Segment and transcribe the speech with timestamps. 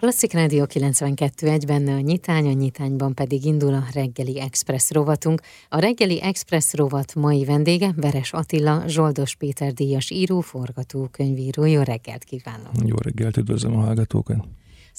[0.00, 5.40] Klasszik Rádió 92 benne a nyitány, a nyitányban pedig indul a reggeli express rovatunk.
[5.68, 11.64] A reggeli express rovat mai vendége Veres Attila, Zsoldos Péter díjas író, forgató, könyvíró.
[11.64, 12.72] Jó reggelt kívánok!
[12.84, 14.44] Jó reggelt, üdvözlöm a hallgatókat!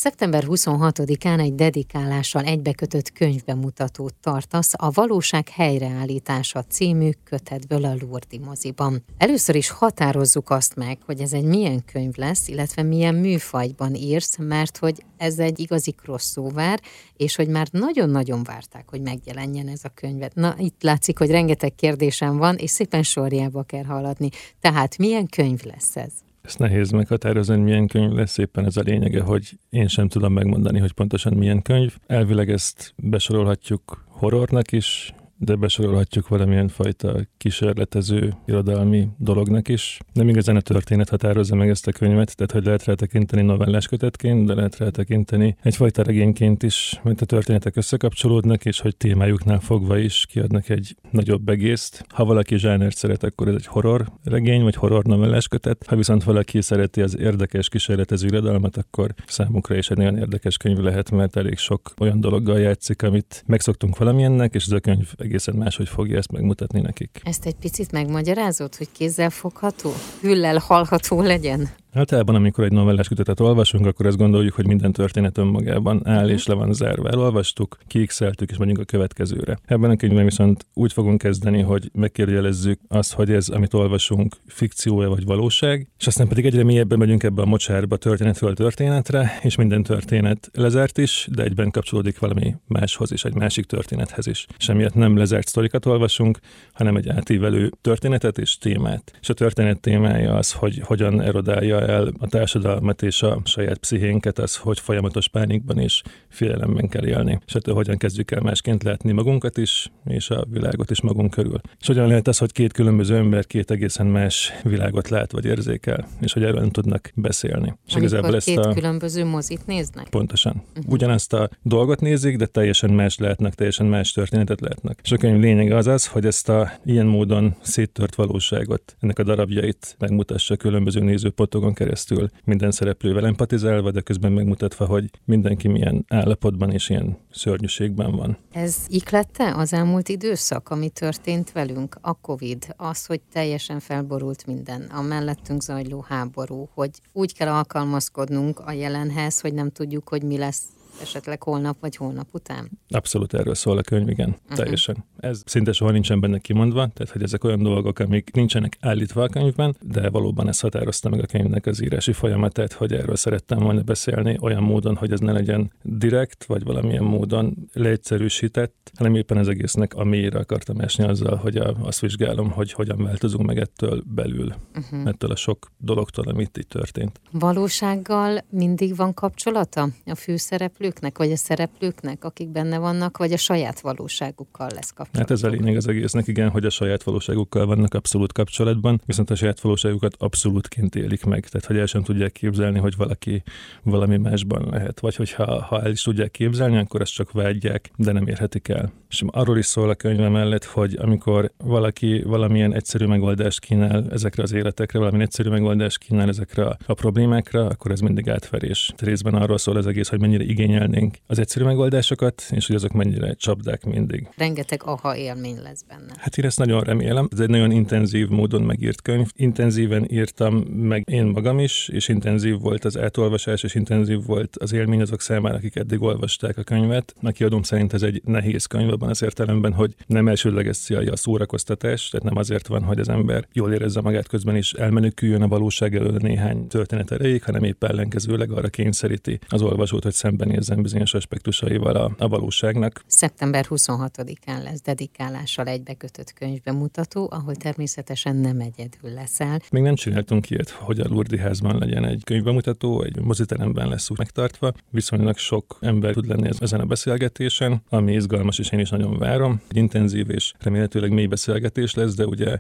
[0.02, 9.04] Szeptember 26-án egy dedikálással egybekötött könyvbemutatót tartasz a Valóság helyreállítása című kötetből a Lurdi moziban.
[9.18, 14.38] Először is határozzuk azt meg, hogy ez egy milyen könyv lesz, illetve milyen műfajban írsz,
[14.38, 16.82] mert hogy ez egy igazi crossover,
[17.18, 20.36] és hogy már nagyon-nagyon várták, hogy megjelenjen ez a könyvet.
[20.36, 24.30] Na, itt látszik, hogy rengeteg kérdésem van, és szépen sorjába kell haladni.
[24.60, 26.12] Tehát milyen könyv lesz ez?
[26.42, 30.34] Ezt nehéz meghatározni, hogy milyen könyv lesz, éppen ez a lényege, hogy én sem tudom
[30.34, 31.96] megmondani, hogy pontosan milyen könyv.
[32.08, 35.14] Elvileg ezt besorolhatjuk horrornak is,
[35.44, 40.00] de besorolhatjuk valamilyen fajta kísérletező irodalmi dolognak is.
[40.14, 43.88] Nem igazán a történet határozza meg ezt a könyvet, tehát hogy lehet rá tekinteni novellás
[43.88, 49.60] kötetként, de lehet rá tekinteni egyfajta regényként is, mert a történetek összekapcsolódnak, és hogy témájuknál
[49.60, 52.06] fogva is kiadnak egy nagyobb egészt.
[52.10, 55.86] Ha valaki zsánert szeret, akkor ez egy horror regény, vagy horror novellás kötet.
[55.88, 60.78] Ha viszont valaki szereti az érdekes kísérletező irodalmat, akkor számukra is egy nagyon érdekes könyv
[60.78, 65.56] lehet, mert elég sok olyan dologgal játszik, amit megszoktunk valamilyennek, és ez a könyv egészen
[65.56, 67.22] máshogy fogja ezt megmutatni nekik.
[67.24, 71.70] Ezt egy picit megmagyarázod, hogy kézzel fogható, hüllel hallható legyen?
[71.94, 76.46] Általában, amikor egy novellás kötetet olvasunk, akkor azt gondoljuk, hogy minden történet önmagában áll és
[76.46, 77.10] le van zárva.
[77.10, 79.60] Elolvastuk, kiixeltük és megyünk a következőre.
[79.66, 85.08] Ebben a könyvben viszont úgy fogunk kezdeni, hogy megkérdőjelezzük azt, hogy ez, amit olvasunk, fikció-e
[85.08, 89.84] vagy valóság, és aztán pedig egyre mélyebben megyünk ebbe a mocsárba történetről történetre, és minden
[89.84, 94.46] történet lezárt is, de egyben kapcsolódik valami máshoz is, egy másik történethez is.
[94.58, 96.40] És emiatt nem lezárt sztorikat olvasunk,
[96.74, 99.12] hanem egy átívelő történetet és témát.
[99.22, 104.40] És a történet témája az, hogy hogyan erodálja el a társadalmat és a saját pszichénket,
[104.40, 107.40] az, hogy folyamatos pánikban és félelemben kell élni.
[107.46, 111.62] És ettől hogyan kezdjük el másként látni magunkat is, és a világot is magunk körül.
[111.80, 116.08] És hogyan lehet az, hogy két különböző ember két egészen más világot lát vagy érzékel,
[116.22, 117.74] és hogy erről nem tudnak beszélni.
[117.88, 118.74] És igazából ezt két a...
[118.74, 120.10] különböző mozit néznek?
[120.10, 120.64] Pontosan.
[120.78, 120.92] Uh-huh.
[120.94, 125.00] Ugyanazt a dolgot nézik, de teljesen más lehetnek, teljesen más történetet látnak.
[125.04, 129.24] És a könyv lényege az az, hogy ezt a ilyen módon széttört valóságot, ennek a
[129.24, 136.06] darabjait megmutassa különböző nézőpontokon videón keresztül minden szereplővel empatizálva, de közben megmutatva, hogy mindenki milyen
[136.08, 138.38] állapotban és ilyen szörnyűségben van.
[138.52, 144.82] Ez iklette az elmúlt időszak, ami történt velünk, a Covid, az, hogy teljesen felborult minden,
[144.82, 150.38] a mellettünk zajló háború, hogy úgy kell alkalmazkodnunk a jelenhez, hogy nem tudjuk, hogy mi
[150.38, 150.64] lesz
[151.02, 152.70] esetleg holnap vagy holnap után?
[152.90, 154.58] Abszolút erről szól a könyv, igen, uh-huh.
[154.58, 155.06] teljesen.
[155.20, 159.28] Ez szinte soha nincsen benne kimondva, tehát hogy ezek olyan dolgok, amik nincsenek állítva a
[159.28, 163.82] könyvben, de valóban ez határozta meg a könyvnek az írási folyamatát, hogy erről szerettem volna
[163.82, 169.48] beszélni olyan módon, hogy ez ne legyen direkt, vagy valamilyen módon leegyszerűsített, hanem éppen az
[169.48, 174.04] egésznek a mélyre akartam esni azzal, hogy a, azt vizsgálom, hogy hogyan változunk meg ettől
[174.06, 175.08] belül, uh-huh.
[175.08, 177.20] ettől a sok dologtól, amit itt történt.
[177.32, 183.38] Valósággal mindig van kapcsolata a főszereplő szereplőknek, vagy a szereplőknek, akik benne vannak, vagy a
[183.38, 185.22] saját valóságukkal lesz kapcsolatban?
[185.22, 189.30] Hát ez a lényeg az egésznek, igen, hogy a saját valóságukkal vannak abszolút kapcsolatban, viszont
[189.30, 191.48] a saját valóságukat abszolútként élik meg.
[191.48, 193.44] Tehát, hogy el sem tudják képzelni, hogy valaki
[193.84, 195.00] valami másban lehet.
[195.00, 198.92] Vagy hogyha ha el is tudják képzelni, akkor ezt csak vágyják, de nem érhetik el.
[199.10, 204.44] És arról is szól a könyve mellett, hogy amikor valaki valamilyen egyszerű megoldást kínál ezekre
[204.44, 208.94] az életekre, valamilyen egyszerű megoldást kínál ezekre a problémákra, akkor ez mindig átverés.
[208.98, 212.92] Részben arról szól az egész, hogy mennyire igényel igényelnénk az egyszerű megoldásokat, és hogy azok
[212.92, 214.28] mennyire csapdák mindig.
[214.36, 216.14] Rengeteg aha élmény lesz benne.
[216.18, 217.28] Hát én ezt nagyon remélem.
[217.32, 219.28] Ez egy nagyon intenzív módon megírt könyv.
[219.36, 224.74] Intenzíven írtam meg én magam is, és intenzív volt az átolvasás, és intenzív volt az
[224.74, 227.14] élmény azok számára, akik eddig olvasták a könyvet.
[227.22, 231.16] A kiadóm szerint ez egy nehéz könyv abban az értelemben, hogy nem elsődleges célja a
[231.16, 235.48] szórakoztatás, tehát nem azért van, hogy az ember jól érezze magát közben is elmeneküljön a
[235.48, 240.82] valóság elől néhány történet erejéig, hanem épp ellenkezőleg arra kényszeríti az olvasót, hogy szembenézze ezen
[240.82, 243.04] bizonyos aspektusaival a, a valóságnak.
[243.08, 249.60] Szeptember 26-án lesz dedikálással egybekötött könyvbemutató, ahol természetesen nem egyedül leszel.
[249.72, 254.18] Még nem csináltunk ilyet, hogy a Lurdi házban legyen egy könyvbemutató, egy moziteremben lesz úgy
[254.18, 254.72] megtartva.
[254.90, 259.62] Viszonylag sok ember tud lenni ezen a beszélgetésen, ami izgalmas, és én is nagyon várom.
[259.70, 262.60] Egy intenzív és remélhetőleg mély beszélgetés lesz, de ugye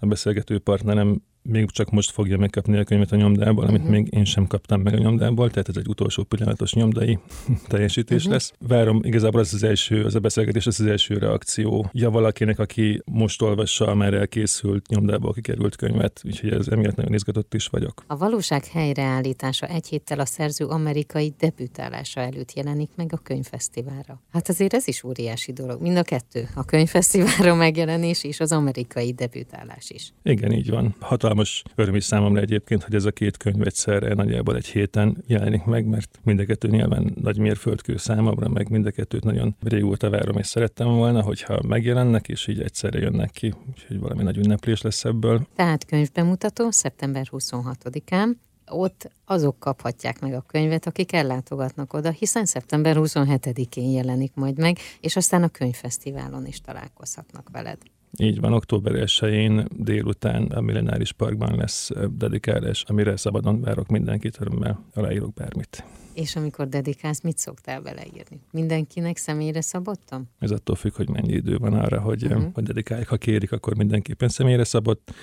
[0.00, 3.96] a beszélgető partnerem még csak most fogja megkapni a könyvet a nyomdából, amit uh-huh.
[3.96, 7.18] még én sem kaptam meg a nyomdából, tehát ez egy utolsó pillanatos nyomdai
[7.68, 8.32] teljesítés uh-huh.
[8.32, 8.52] lesz.
[8.58, 11.90] Várom, igazából ez az első, az a beszélgetés, ez az első reakció.
[11.92, 17.14] Ja, valakinek, aki most olvassa a már elkészült nyomdából kikerült könyvet, úgyhogy ez emiatt nagyon
[17.14, 18.04] izgatott is vagyok.
[18.06, 24.22] A valóság helyreállítása egy héttel a szerző amerikai debütálása előtt jelenik meg a könyvfesztiválra.
[24.32, 25.80] Hát azért ez is óriási dolog.
[25.80, 26.48] Mind a kettő.
[26.54, 30.12] A könyvfesztiválra megjelenés és az amerikai debütálás is.
[30.22, 30.94] Igen, így van.
[31.00, 31.31] Hatalmas
[31.74, 35.86] öröm is számomra egyébként, hogy ez a két könyv egyszerre nagyjából egy héten jelenik meg,
[35.86, 40.36] mert mind a kettő nyilván nagy mérföldkő számomra, meg mind a kettőt nagyon régóta várom,
[40.36, 45.04] és szerettem volna, hogyha megjelennek, és így egyszerre jönnek ki, úgyhogy valami nagy ünneplés lesz
[45.04, 45.46] ebből.
[45.56, 48.34] Tehát könyvbemutató szeptember 26-án,
[48.66, 54.78] ott azok kaphatják meg a könyvet, akik ellátogatnak oda, hiszen szeptember 27-én jelenik majd meg,
[55.00, 57.78] és aztán a könyvfesztiválon is találkozhatnak veled.
[58.18, 64.84] Így van, október 1-én délután a Millenáris Parkban lesz dedikálás, amire szabadon várok mindenkit, örömmel
[64.94, 65.84] aláírok bármit.
[66.14, 68.40] És amikor dedikálsz, mit szoktál beleírni?
[68.50, 70.28] Mindenkinek személyre szabottam?
[70.38, 72.44] Ez attól függ, hogy mennyi idő van arra, hogy, uh-huh.
[72.52, 73.08] hogy dedikálják.
[73.08, 75.14] Ha kérik, akkor mindenképpen személyre szabott.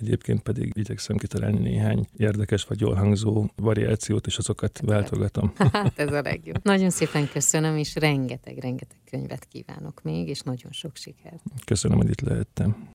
[0.00, 5.52] Egyébként pedig igyekszem kitalálni néhány érdekes vagy jól hangzó variációt, és azokat váltogatom.
[5.72, 6.64] Hát ez a legjobb.
[6.64, 11.42] Nagyon szépen köszönöm, és rengeteg-rengeteg könyvet kívánok még, és nagyon sok sikert.
[11.64, 12.76] Köszönöm, hogy itt lehettem.